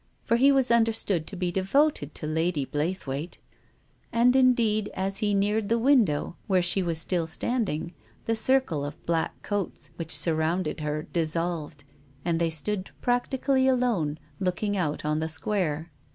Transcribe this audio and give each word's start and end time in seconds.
He 0.35 0.51
was 0.51 0.71
understood 0.71 1.27
to 1.27 1.35
be 1.35 1.51
devoted 1.51 2.15
to 2.15 2.25
Lady 2.25 2.65
Blay: 2.65 2.95
EheWaita 2.95 3.37
AndT 4.11 4.35
indeed," 4.35 4.89
as 4.95 5.21
lie 5.21 5.31
neared 5.33 5.69
the 5.69 5.77
window 5.77 6.35
where 6.47 6.63
she 6.63 6.81
was 6.81 6.97
still 6.97 7.27
standing, 7.27 7.93
the 8.25 8.35
circle 8.35 8.83
of 8.83 9.05
black 9.05 9.39
coats 9.43 9.91
which 9.97 10.17
surrounded 10.17 10.79
her 10.79 11.03
dissolved, 11.03 11.83
and 12.25 12.39
they 12.39 12.49
stood 12.49 12.89
practically 13.01 13.67
alone, 13.67 14.17
looking 14.39 14.75
out 14.75 15.05
on 15.05 15.19
the 15.19 15.29
square. 15.29 15.91